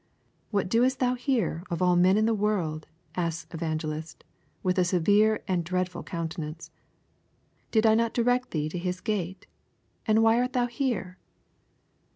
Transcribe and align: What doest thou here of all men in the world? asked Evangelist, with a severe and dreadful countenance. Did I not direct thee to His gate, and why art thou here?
What 0.49 0.67
doest 0.67 0.97
thou 0.97 1.13
here 1.13 1.63
of 1.69 1.79
all 1.79 1.95
men 1.95 2.17
in 2.17 2.25
the 2.25 2.33
world? 2.33 2.87
asked 3.13 3.53
Evangelist, 3.53 4.23
with 4.63 4.79
a 4.79 4.83
severe 4.83 5.43
and 5.47 5.63
dreadful 5.63 6.01
countenance. 6.01 6.71
Did 7.69 7.85
I 7.85 7.93
not 7.93 8.11
direct 8.15 8.49
thee 8.49 8.67
to 8.69 8.79
His 8.79 8.99
gate, 8.99 9.45
and 10.07 10.23
why 10.23 10.39
art 10.41 10.53
thou 10.53 10.65
here? 10.65 11.19